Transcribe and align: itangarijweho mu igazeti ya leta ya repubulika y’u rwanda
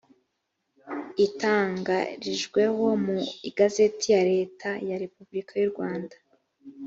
itangarijweho 1.25 2.85
mu 3.05 3.17
igazeti 3.49 4.07
ya 4.15 4.21
leta 4.31 4.69
ya 4.87 4.95
repubulika 5.03 5.53
y’u 5.57 5.71
rwanda 5.73 6.15